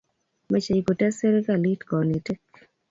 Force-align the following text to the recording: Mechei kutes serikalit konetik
Mechei 0.51 0.81
kutes 0.87 1.13
serikalit 1.19 1.81
konetik 1.89 2.43